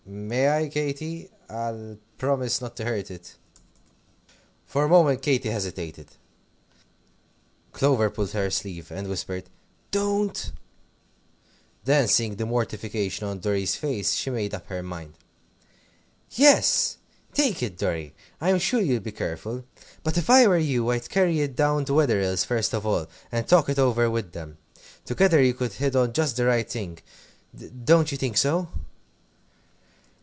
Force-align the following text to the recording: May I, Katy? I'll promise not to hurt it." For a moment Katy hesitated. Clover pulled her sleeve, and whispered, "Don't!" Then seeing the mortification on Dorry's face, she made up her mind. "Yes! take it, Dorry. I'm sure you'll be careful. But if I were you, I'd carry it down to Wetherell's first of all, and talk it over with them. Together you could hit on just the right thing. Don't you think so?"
May 0.03 0.49
I, 0.49 0.67
Katy? 0.67 1.29
I'll 1.49 1.97
promise 2.17 2.59
not 2.59 2.75
to 2.77 2.85
hurt 2.85 3.09
it." 3.09 3.35
For 4.65 4.83
a 4.83 4.89
moment 4.89 5.21
Katy 5.21 5.49
hesitated. 5.49 6.07
Clover 7.71 8.09
pulled 8.09 8.31
her 8.31 8.49
sleeve, 8.49 8.91
and 8.91 9.07
whispered, 9.07 9.45
"Don't!" 9.91 10.51
Then 11.85 12.09
seeing 12.09 12.35
the 12.35 12.45
mortification 12.45 13.25
on 13.25 13.39
Dorry's 13.39 13.75
face, 13.75 14.13
she 14.13 14.29
made 14.29 14.53
up 14.53 14.67
her 14.67 14.83
mind. 14.83 15.13
"Yes! 16.31 16.97
take 17.33 17.63
it, 17.63 17.77
Dorry. 17.77 18.13
I'm 18.41 18.59
sure 18.59 18.81
you'll 18.81 18.99
be 18.99 19.13
careful. 19.13 19.63
But 20.03 20.17
if 20.17 20.29
I 20.29 20.45
were 20.45 20.57
you, 20.57 20.89
I'd 20.91 21.09
carry 21.09 21.39
it 21.39 21.55
down 21.55 21.85
to 21.85 21.93
Wetherell's 21.93 22.43
first 22.43 22.73
of 22.73 22.85
all, 22.85 23.07
and 23.31 23.47
talk 23.47 23.69
it 23.69 23.79
over 23.79 24.09
with 24.09 24.33
them. 24.33 24.57
Together 25.05 25.41
you 25.41 25.53
could 25.53 25.73
hit 25.73 25.95
on 25.95 26.11
just 26.11 26.35
the 26.35 26.45
right 26.45 26.69
thing. 26.69 26.99
Don't 27.85 28.11
you 28.11 28.17
think 28.17 28.35
so?" 28.37 28.67